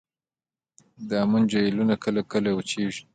د 1.07 1.09
هامون 1.21 1.43
جهیلونه 1.51 1.95
کله 2.03 2.21
کله 2.31 2.49
وچیږي 2.53 3.01